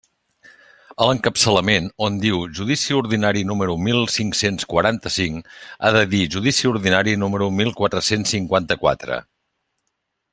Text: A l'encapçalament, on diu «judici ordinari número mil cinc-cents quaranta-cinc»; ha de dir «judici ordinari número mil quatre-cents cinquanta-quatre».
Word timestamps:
A 1.03 1.09
l'encapçalament, 1.09 1.89
on 2.05 2.15
diu 2.23 2.39
«judici 2.59 2.97
ordinari 3.01 3.43
número 3.49 3.75
mil 3.89 4.01
cinc-cents 4.15 4.67
quaranta-cinc»; 4.73 5.53
ha 5.85 5.93
de 5.99 6.03
dir 6.17 6.23
«judici 6.37 6.71
ordinari 6.73 7.15
número 7.25 7.51
mil 7.59 7.75
quatre-cents 7.83 8.35
cinquanta-quatre». 8.37 9.21